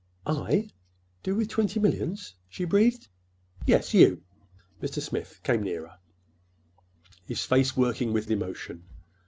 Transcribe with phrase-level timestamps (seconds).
[0.25, 3.07] "I?—do with twenty millions?" she breathed.
[3.67, 4.23] "Yes, you."
[4.81, 4.99] Mr.
[4.99, 5.99] Smith came nearer,
[7.27, 8.83] his face working with emotion.